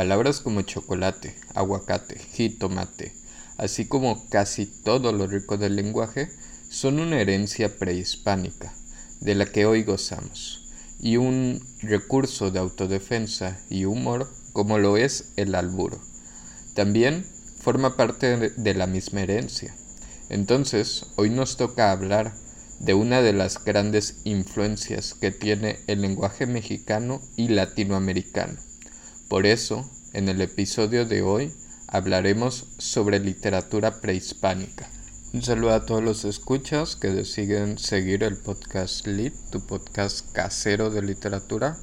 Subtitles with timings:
[0.00, 3.12] Palabras como chocolate, aguacate, jitomate,
[3.58, 6.30] así como casi todo lo rico del lenguaje,
[6.70, 8.72] son una herencia prehispánica,
[9.20, 15.32] de la que hoy gozamos, y un recurso de autodefensa y humor como lo es
[15.36, 16.00] el alburo.
[16.74, 17.26] También
[17.58, 19.76] forma parte de la misma herencia.
[20.30, 22.32] Entonces, hoy nos toca hablar
[22.78, 28.69] de una de las grandes influencias que tiene el lenguaje mexicano y latinoamericano.
[29.30, 31.54] Por eso, en el episodio de hoy
[31.86, 34.88] hablaremos sobre literatura prehispánica.
[35.32, 40.90] Un saludo a todos los escuchas que deciden seguir el podcast Lit, tu podcast casero
[40.90, 41.78] de literatura.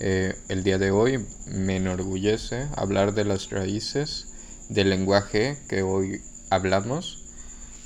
[0.00, 4.28] Eh, el día de hoy me enorgullece hablar de las raíces
[4.70, 7.24] del lenguaje que hoy hablamos.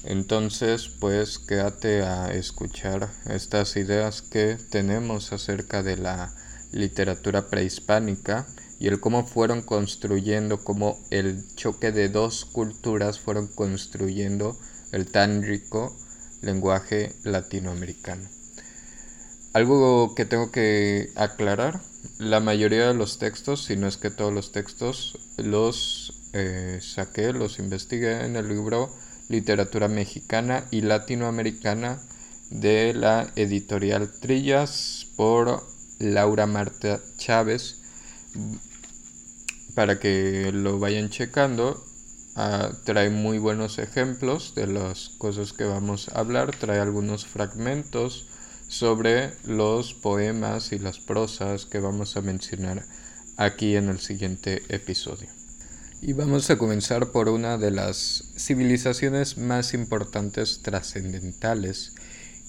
[0.04, 6.32] Entonces, pues quédate a escuchar estas ideas que tenemos acerca de la
[6.70, 8.46] literatura prehispánica
[8.80, 14.58] y el cómo fueron construyendo, cómo el choque de dos culturas fueron construyendo
[14.90, 15.94] el tan rico
[16.40, 18.26] lenguaje latinoamericano.
[19.52, 21.82] Algo que tengo que aclarar,
[22.18, 27.34] la mayoría de los textos, si no es que todos los textos, los eh, saqué,
[27.34, 28.90] los investigué en el libro
[29.28, 32.00] Literatura Mexicana y Latinoamericana
[32.48, 35.62] de la editorial Trillas por
[35.98, 37.80] Laura Marta Chávez
[39.74, 41.84] para que lo vayan checando
[42.36, 48.28] Ah, trae muy buenos ejemplos de las cosas que vamos a hablar, trae algunos fragmentos
[48.68, 52.84] sobre los poemas y las prosas que vamos a mencionar
[53.36, 55.28] aquí en el siguiente episodio.
[56.00, 61.94] Y vamos a comenzar por una de las civilizaciones más importantes trascendentales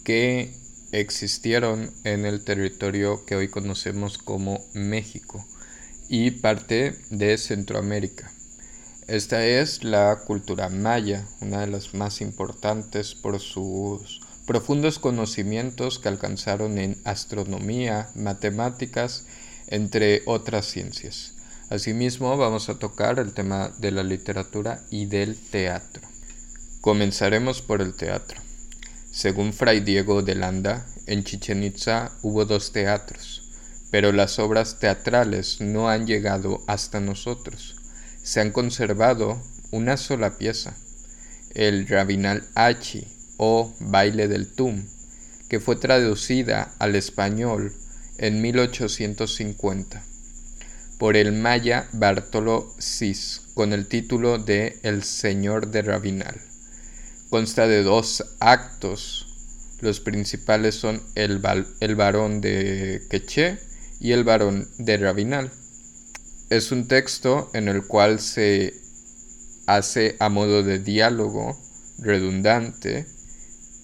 [0.04, 0.56] que
[0.92, 5.46] existieron en el territorio que hoy conocemos como México
[6.14, 8.30] y parte de Centroamérica.
[9.08, 16.10] Esta es la cultura maya, una de las más importantes por sus profundos conocimientos que
[16.10, 19.26] alcanzaron en astronomía, matemáticas,
[19.68, 21.36] entre otras ciencias.
[21.70, 26.06] Asimismo, vamos a tocar el tema de la literatura y del teatro.
[26.82, 28.42] Comenzaremos por el teatro.
[29.12, 33.41] Según Fray Diego de Landa, en Chichen Itza hubo dos teatros,
[33.92, 37.76] pero las obras teatrales no han llegado hasta nosotros
[38.24, 39.42] se han conservado
[39.72, 40.76] una sola pieza,
[41.54, 43.08] el Rabinal Hachi
[43.38, 44.86] o Baile del Tum,
[45.50, 47.74] que fue traducida al español
[48.18, 50.04] en 1850
[51.00, 56.40] por el maya Bartolo Cis con el título de El Señor de Rabinal.
[57.32, 59.28] Consta de dos actos.
[59.80, 61.42] Los principales son el,
[61.80, 63.58] el varón de Queché
[64.02, 65.52] y el varón de Rabinal
[66.50, 68.74] es un texto en el cual se
[69.68, 71.58] hace a modo de diálogo
[72.00, 73.06] redundante,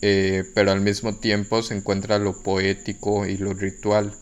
[0.02, 4.14] eh, pero al mismo tiempo se encuentra lo poético y lo ritual.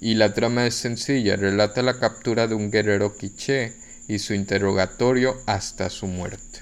[0.00, 3.72] Y la trama es sencilla, relata la captura de un guerrero quiché
[4.08, 6.60] y su interrogatorio hasta su muerte.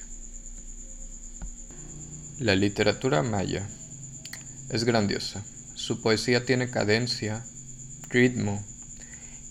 [2.39, 3.67] La literatura maya
[4.71, 5.43] es grandiosa.
[5.75, 7.45] Su poesía tiene cadencia,
[8.11, 8.63] ritmo,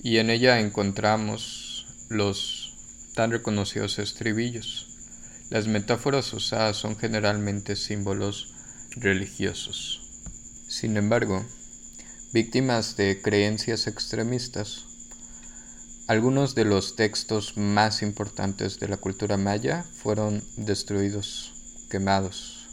[0.04, 2.76] y en ella encontramos los
[3.14, 4.88] tan reconocidos estribillos.
[5.50, 8.54] Las metáforas usadas son generalmente símbolos
[8.92, 10.02] religiosos.
[10.68, 11.46] Sin embargo,
[12.34, 14.86] víctimas de creencias extremistas,
[16.08, 21.54] algunos de los textos más importantes de la cultura maya fueron destruidos,
[21.90, 22.68] quemados.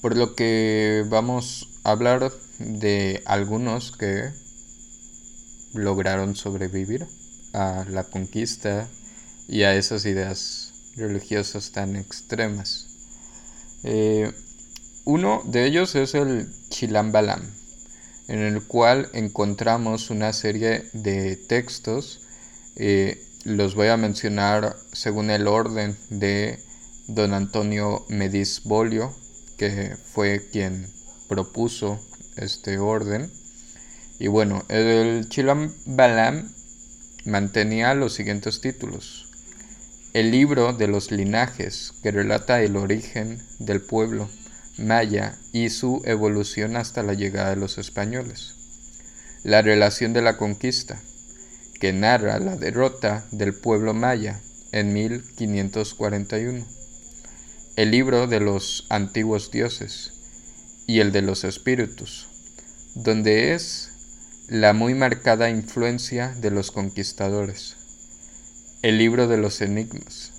[0.00, 4.32] Por lo que vamos a hablar de algunos que
[5.74, 7.06] lograron sobrevivir
[7.52, 8.88] a la conquista
[9.48, 12.88] y a esas ideas religiosas tan extremas.
[13.84, 14.32] Eh,
[15.04, 17.42] uno de ellos es el Chilambalam,
[18.28, 22.20] en el cual encontramos una serie de textos.
[22.76, 26.60] Eh, los voy a mencionar según el orden de
[27.08, 29.12] don Antonio Mediz Bolio,
[29.58, 30.88] que fue quien
[31.28, 31.98] propuso
[32.36, 33.30] este orden.
[34.22, 36.48] Y bueno, el Chilambalam
[37.24, 39.26] mantenía los siguientes títulos.
[40.12, 44.30] El libro de los linajes, que relata el origen del pueblo
[44.78, 48.54] maya y su evolución hasta la llegada de los españoles.
[49.42, 51.00] La relación de la conquista,
[51.80, 54.40] que narra la derrota del pueblo maya
[54.70, 56.64] en 1541.
[57.74, 60.12] El libro de los antiguos dioses
[60.86, 62.28] y el de los espíritus,
[62.94, 63.91] donde es
[64.48, 67.76] la muy marcada influencia de los conquistadores.
[68.82, 70.32] el libro de los enigmas,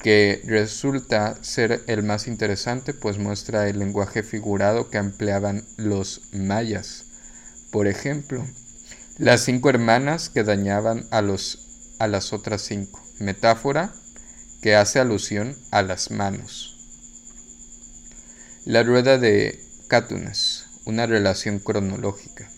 [0.00, 7.06] que resulta ser el más interesante, pues muestra el lenguaje figurado que empleaban los mayas.
[7.72, 8.46] Por ejemplo,
[9.18, 11.66] las cinco hermanas que dañaban a, los,
[11.98, 13.02] a las otras cinco.
[13.18, 13.92] Metáfora
[14.62, 16.76] que hace alusión a las manos.
[18.64, 22.48] La rueda de Cátunas, una relación cronológica.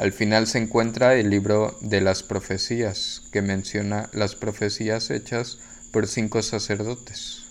[0.00, 5.58] Al final se encuentra el libro de las profecías, que menciona las profecías hechas
[5.92, 7.42] por cinco sacerdotes.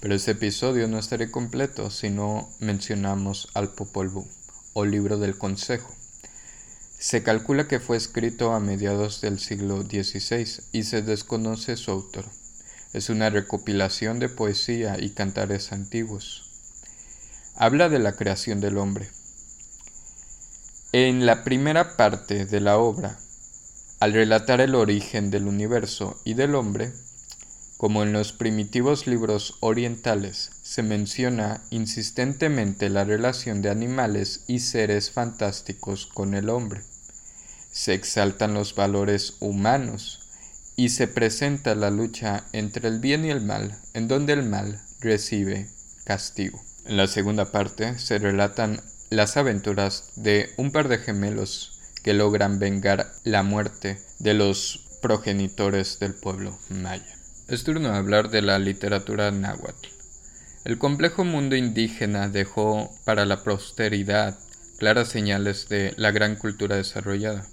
[0.00, 4.26] Pero este episodio no estaré completo si no mencionamos al Popol Vuh,
[4.72, 5.94] o libro del Consejo.
[6.98, 12.24] Se calcula que fue escrito a mediados del siglo XVI y se desconoce su autor.
[12.94, 16.50] Es una recopilación de poesía y cantares antiguos.
[17.54, 19.10] Habla de la creación del hombre,
[20.96, 23.18] en la primera parte de la obra,
[23.98, 26.92] al relatar el origen del universo y del hombre,
[27.78, 35.10] como en los primitivos libros orientales, se menciona insistentemente la relación de animales y seres
[35.10, 36.82] fantásticos con el hombre.
[37.72, 40.20] Se exaltan los valores humanos
[40.76, 44.80] y se presenta la lucha entre el bien y el mal, en donde el mal
[45.00, 45.68] recibe
[46.04, 46.62] castigo.
[46.84, 48.80] En la segunda parte se relatan
[49.14, 55.98] las aventuras de un par de gemelos que logran vengar la muerte de los progenitores
[56.00, 57.16] del pueblo maya.
[57.48, 59.88] Es turno de hablar de la literatura náhuatl.
[60.64, 64.38] El complejo mundo indígena dejó para la posteridad
[64.78, 67.46] claras señales de la gran cultura desarrollada.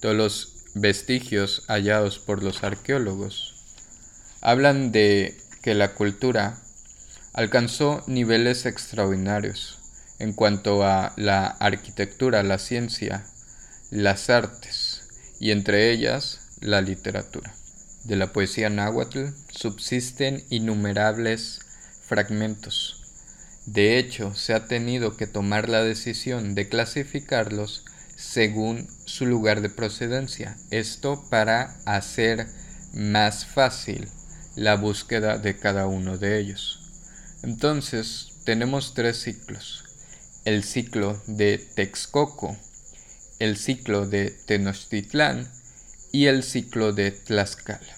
[0.00, 3.54] Todos los vestigios hallados por los arqueólogos
[4.40, 6.58] hablan de que la cultura
[7.32, 9.81] alcanzó niveles extraordinarios
[10.22, 13.26] en cuanto a la arquitectura, la ciencia,
[13.90, 15.02] las artes
[15.40, 17.52] y entre ellas la literatura.
[18.04, 21.58] De la poesía náhuatl subsisten innumerables
[22.06, 23.02] fragmentos.
[23.66, 27.84] De hecho, se ha tenido que tomar la decisión de clasificarlos
[28.14, 30.56] según su lugar de procedencia.
[30.70, 32.46] Esto para hacer
[32.94, 34.08] más fácil
[34.54, 36.78] la búsqueda de cada uno de ellos.
[37.42, 39.88] Entonces, tenemos tres ciclos
[40.44, 42.56] el ciclo de Texcoco,
[43.38, 45.48] el ciclo de Tenochtitlán
[46.10, 47.96] y el ciclo de Tlaxcala.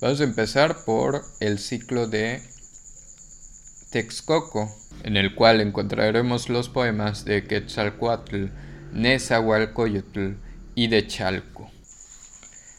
[0.00, 2.42] Vamos a empezar por el ciclo de
[3.90, 8.46] Texcoco, en el cual encontraremos los poemas de Quetzalcoatl,
[8.94, 10.36] Nezahualcóyotl
[10.74, 11.70] y de Chalco.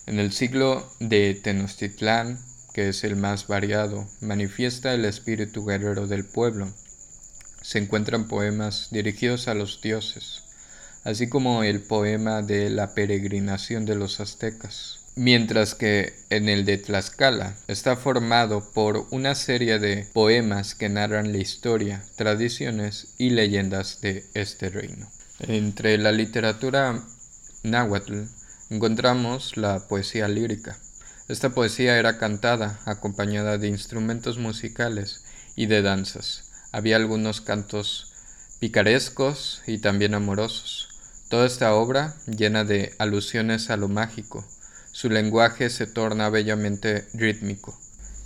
[0.08, 2.40] En el ciclo de Tenochtitlán,
[2.74, 6.74] que es el más variado, manifiesta el espíritu guerrero del pueblo
[7.66, 10.44] se encuentran poemas dirigidos a los dioses,
[11.04, 15.00] así como el poema de la peregrinación de los aztecas.
[15.16, 21.32] Mientras que en el de Tlaxcala está formado por una serie de poemas que narran
[21.32, 25.10] la historia, tradiciones y leyendas de este reino.
[25.40, 27.04] Entre la literatura
[27.64, 28.26] náhuatl
[28.70, 30.78] encontramos la poesía lírica.
[31.28, 35.24] Esta poesía era cantada acompañada de instrumentos musicales
[35.56, 36.46] y de danzas.
[36.76, 38.12] Había algunos cantos
[38.60, 40.90] picarescos y también amorosos.
[41.30, 44.46] Toda esta obra llena de alusiones a lo mágico.
[44.92, 47.80] Su lenguaje se torna bellamente rítmico,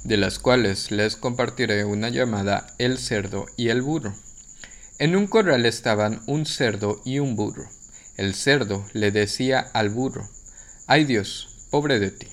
[0.03, 4.15] de las cuales les compartiré una llamada El cerdo y el burro.
[4.98, 7.70] En un corral estaban un cerdo y un burro.
[8.18, 10.27] El cerdo le decía al burro,
[10.88, 12.29] Ay Dios, pobre de ti.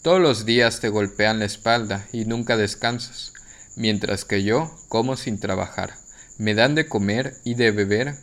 [0.00, 3.33] Todos los días te golpean la espalda y nunca descansas
[3.76, 5.94] mientras que yo como sin trabajar.
[6.38, 8.14] Me dan de comer y de beber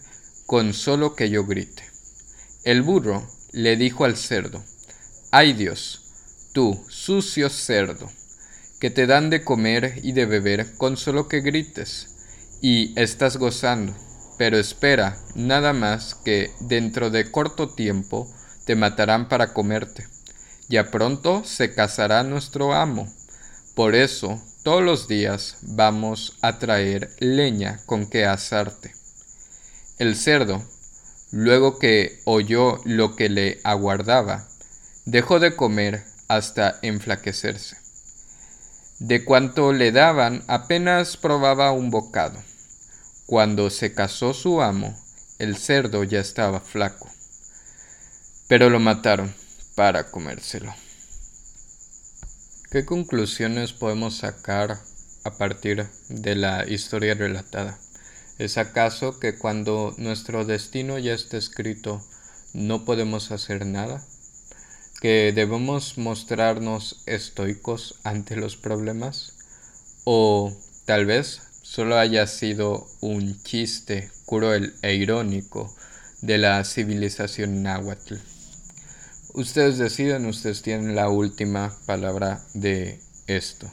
[0.45, 1.83] con solo que yo grite.
[2.63, 4.63] El burro le dijo al cerdo,
[5.31, 8.09] Ay Dios, tú, sucio cerdo,
[8.79, 12.07] que te dan de comer y de beber con solo que grites,
[12.61, 13.95] y estás gozando,
[14.37, 18.27] pero espera, nada más que dentro de corto tiempo
[18.65, 20.05] te matarán para comerte.
[20.67, 23.11] Ya pronto se casará nuestro amo.
[23.75, 28.93] Por eso todos los días vamos a traer leña con que asarte.
[29.97, 30.63] El cerdo,
[31.31, 34.47] luego que oyó lo que le aguardaba,
[35.05, 37.77] dejó de comer hasta enflaquecerse.
[38.99, 42.39] De cuanto le daban, apenas probaba un bocado.
[43.25, 44.95] Cuando se casó su amo,
[45.39, 47.09] el cerdo ya estaba flaco.
[48.47, 49.33] Pero lo mataron
[49.75, 50.71] para comérselo.
[52.71, 54.79] ¿Qué conclusiones podemos sacar
[55.25, 57.77] a partir de la historia relatada?
[58.39, 62.01] ¿Es acaso que cuando nuestro destino ya está escrito
[62.53, 64.01] no podemos hacer nada?
[65.01, 69.33] que debemos mostrarnos estoicos ante los problemas?
[70.05, 75.75] ¿O tal vez solo haya sido un chiste cruel e irónico
[76.21, 78.15] de la civilización náhuatl?
[79.33, 83.65] Ustedes deciden, ustedes tienen la última palabra de esto.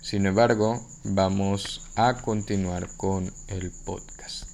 [0.00, 4.46] Sin embargo, vamos a continuar con el podcast.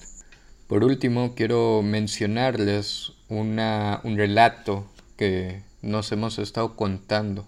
[0.66, 7.46] Por último, quiero mencionarles una, un relato que nos hemos estado contando.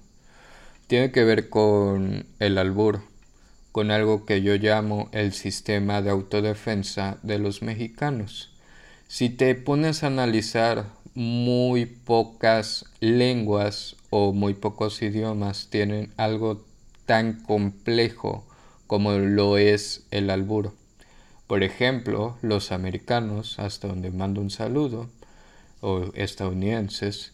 [0.86, 3.00] Tiene que ver con el albur,
[3.72, 8.50] con algo que yo llamo el sistema de autodefensa de los mexicanos.
[9.08, 16.64] Si te pones a analizar muy pocas lenguas o muy pocos idiomas tienen algo
[17.06, 18.44] tan complejo
[18.86, 20.72] como lo es el albur.
[21.46, 25.08] Por ejemplo, los americanos, hasta donde mando un saludo,
[25.80, 27.32] o estadounidenses,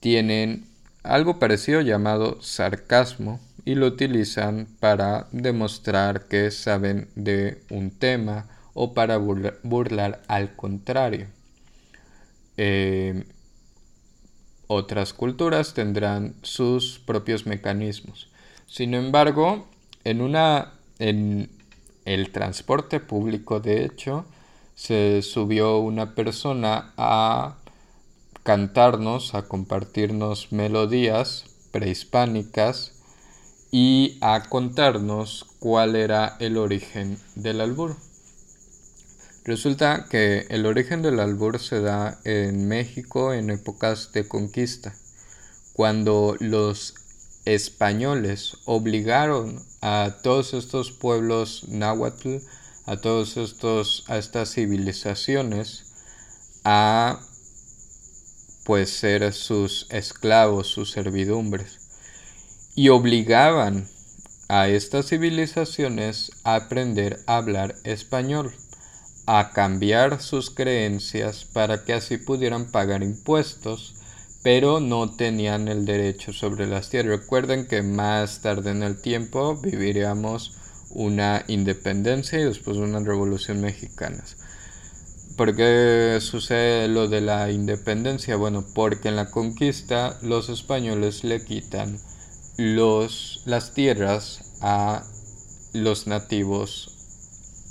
[0.00, 0.66] tienen
[1.02, 8.94] algo parecido llamado sarcasmo y lo utilizan para demostrar que saben de un tema o
[8.94, 11.26] para burlar, al contrario.
[12.56, 13.24] Eh,
[14.68, 18.28] otras culturas tendrán sus propios mecanismos.
[18.66, 19.66] Sin embargo,
[20.04, 21.50] en una en
[22.04, 24.24] el transporte público, de hecho,
[24.74, 27.56] se subió una persona a
[28.42, 32.92] cantarnos, a compartirnos melodías prehispánicas
[33.72, 37.96] y a contarnos cuál era el origen del albur.
[39.46, 44.92] Resulta que el origen del albur se da en México en épocas de conquista,
[45.72, 46.94] cuando los
[47.44, 52.38] españoles obligaron a todos estos pueblos náhuatl,
[52.86, 55.92] a todos estos a estas civilizaciones
[56.64, 57.20] a
[58.64, 61.78] pues ser sus esclavos, sus servidumbres.
[62.74, 63.86] Y obligaban
[64.48, 68.52] a estas civilizaciones a aprender a hablar español,
[69.26, 73.96] a cambiar sus creencias para que así pudieran pagar impuestos
[74.46, 77.22] pero no tenían el derecho sobre las tierras.
[77.22, 80.56] Recuerden que más tarde en el tiempo viviríamos
[80.90, 84.22] una independencia y después una revolución mexicana.
[85.36, 88.36] ¿Por qué sucede lo de la independencia?
[88.36, 91.98] Bueno, porque en la conquista los españoles le quitan
[92.56, 95.02] los, las tierras a
[95.72, 96.95] los nativos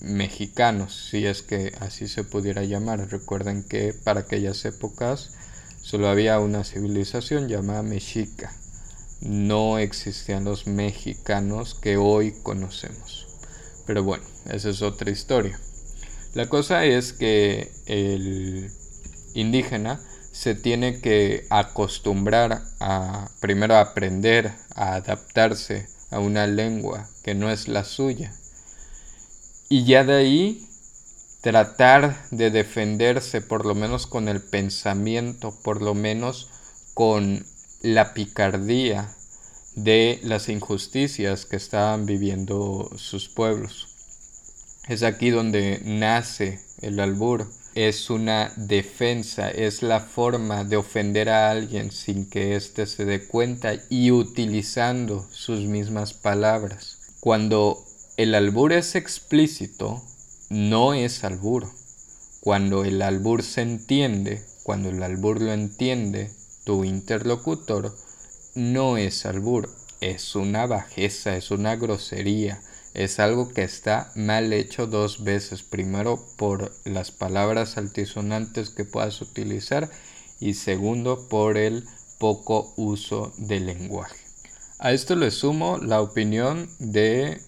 [0.01, 3.09] mexicanos, si es que así se pudiera llamar.
[3.09, 5.31] Recuerden que para aquellas épocas
[5.85, 8.51] Solo había una civilización llamada Mexica.
[9.21, 13.27] No existían los mexicanos que hoy conocemos.
[13.85, 15.59] Pero bueno, esa es otra historia.
[16.33, 18.71] La cosa es que el
[19.35, 27.51] indígena se tiene que acostumbrar a primero aprender a adaptarse a una lengua que no
[27.51, 28.33] es la suya.
[29.69, 30.67] Y ya de ahí
[31.41, 36.49] tratar de defenderse por lo menos con el pensamiento, por lo menos
[36.93, 37.45] con
[37.81, 39.13] la picardía
[39.75, 43.87] de las injusticias que estaban viviendo sus pueblos.
[44.87, 47.47] Es aquí donde nace el albur.
[47.73, 53.27] Es una defensa, es la forma de ofender a alguien sin que éste se dé
[53.27, 56.99] cuenta y utilizando sus mismas palabras.
[57.19, 57.83] Cuando
[58.17, 60.01] el albur es explícito,
[60.49, 61.67] no es albur.
[62.39, 66.31] Cuando el albur se entiende, cuando el albur lo entiende
[66.63, 67.93] tu interlocutor,
[68.55, 69.69] no es albur,
[69.99, 72.61] es una bajeza, es una grosería,
[72.93, 75.63] es algo que está mal hecho dos veces.
[75.63, 79.91] Primero por las palabras altisonantes que puedas utilizar
[80.39, 81.83] y segundo por el
[82.17, 84.21] poco uso del lenguaje.
[84.79, 87.41] A esto le sumo la opinión de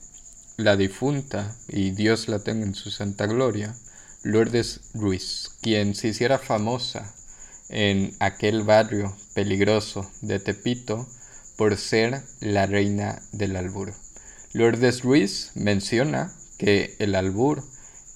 [0.58, 3.76] la difunta, y Dios la tenga en su santa gloria,
[4.24, 7.14] Lourdes Ruiz, quien se hiciera famosa
[7.70, 11.08] en aquel barrio peligroso de Tepito
[11.58, 13.94] por ser la reina del albur.
[14.54, 17.64] Lourdes Ruiz menciona que el albur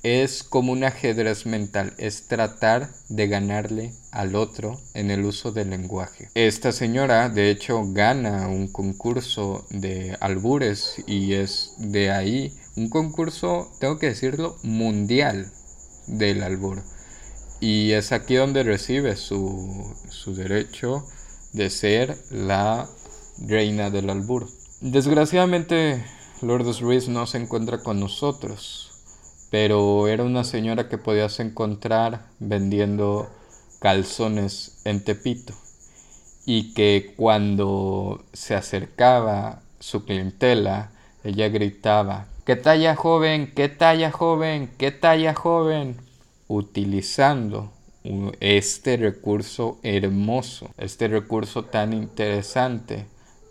[0.04, 5.70] es como un ajedrez mental, es tratar de ganarle al otro en el uso del
[5.70, 6.30] lenguaje.
[6.34, 13.72] Esta señora de hecho gana un concurso de albures y es de ahí un concurso,
[13.80, 15.52] tengo que decirlo, mundial
[16.08, 16.82] del albur.
[17.60, 21.06] Y es aquí donde recibe su, su derecho
[21.54, 22.90] de ser la
[23.38, 24.48] reina del albur.
[24.80, 26.04] Desgraciadamente,
[26.42, 28.91] Lourdes Ruiz no se encuentra con nosotros
[29.52, 33.30] pero era una señora que podías encontrar vendiendo
[33.80, 35.54] calzones en Tepito.
[36.44, 40.90] y que cuando se acercaba su clientela,
[41.24, 43.52] ella gritaba, ¿qué talla joven?
[43.56, 44.72] ¿qué talla joven?
[44.80, 45.98] ¿qué talla joven?
[46.48, 47.72] utilizando
[48.40, 53.06] este recurso hermoso, este recurso tan interesante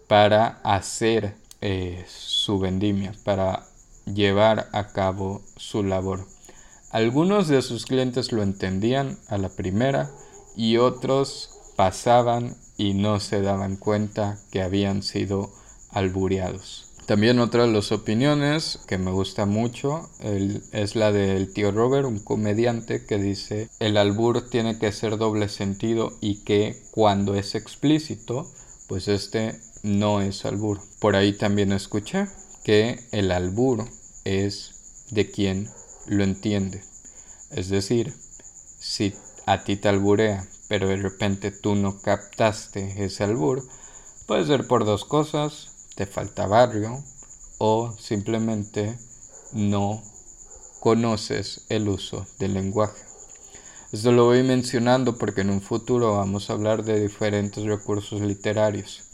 [0.09, 3.70] para hacer eh, su vendimia, para
[4.07, 6.27] llevar a cabo su labor.
[6.91, 10.11] Algunos de sus clientes lo entendían a la primera
[10.57, 15.51] y otros pasaban y no se daban cuenta que habían sido
[15.91, 16.91] albureados.
[17.07, 22.21] También otra de las opiniones que me gusta mucho es la del tío Robert, un
[22.21, 28.47] comediante que dice el albur tiene que ser doble sentido y que cuando es explícito,
[28.87, 30.81] pues este no es albur.
[31.01, 32.27] Por ahí también escuché
[32.71, 33.85] que el albur
[34.25, 35.69] es de quien
[36.07, 36.85] lo entiende.
[37.51, 38.15] Es decir,
[38.79, 39.13] si
[39.45, 43.67] a ti te alburea, pero de repente tú no captaste ese albur,
[44.29, 47.03] puede ser por dos cosas te falta barrio
[47.59, 48.97] o simplemente
[49.53, 50.01] no
[50.79, 53.03] conoces el uso del lenguaje.
[53.91, 59.10] Esto lo voy mencionando porque en un futuro vamos a hablar de diferentes recursos literarios.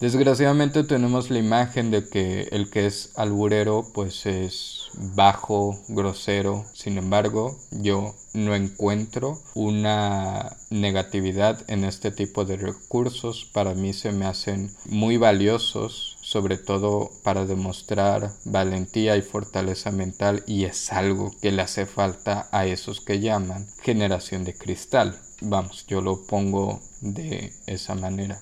[0.00, 6.64] Desgraciadamente tenemos la imagen de que el que es alburero pues es bajo, grosero.
[6.72, 13.50] Sin embargo, yo no encuentro una negatividad en este tipo de recursos.
[13.52, 20.44] Para mí se me hacen muy valiosos, sobre todo para demostrar valentía y fortaleza mental
[20.46, 25.18] y es algo que le hace falta a esos que llaman generación de cristal.
[25.40, 28.40] Vamos, yo lo pongo de esa manera.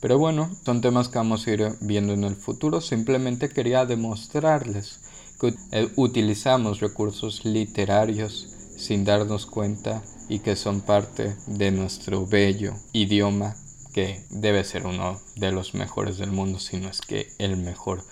[0.00, 2.80] Pero bueno, son temas que vamos a ir viendo en el futuro.
[2.80, 5.00] Simplemente quería demostrarles
[5.38, 12.74] que eh, utilizamos recursos literarios sin darnos cuenta y que son parte de nuestro bello
[12.92, 13.56] idioma
[13.92, 18.04] que debe ser uno de los mejores del mundo, si no es que el mejor.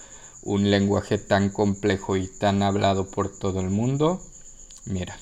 [0.42, 4.20] Un lenguaje tan complejo y tan hablado por todo el mundo.
[4.84, 5.18] Mira,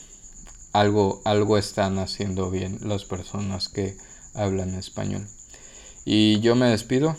[0.72, 3.96] algo, algo están haciendo bien las personas que
[4.35, 5.26] hablan español.
[6.09, 7.16] Y yo me despido.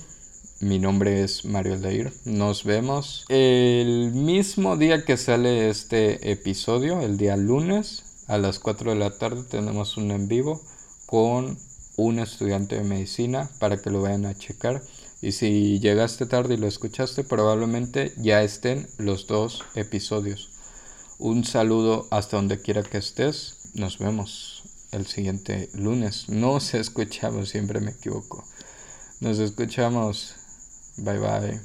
[0.62, 2.13] Mi nombre es Mario Aldair.
[2.23, 8.91] Nos vemos el mismo día que sale este episodio, el día lunes a las 4
[8.91, 10.62] de la tarde tenemos un en vivo
[11.06, 11.58] con
[11.97, 14.82] un estudiante de medicina para que lo vayan a checar.
[15.21, 20.50] Y si llegaste tarde y lo escuchaste, probablemente ya estén los dos episodios.
[21.19, 23.58] Un saludo hasta donde quiera que estés.
[23.73, 26.30] Nos vemos el siguiente lunes.
[26.30, 28.45] Nos escuchamos, siempre me equivoco.
[29.19, 30.36] Nos escuchamos.
[30.97, 31.60] Bye bye.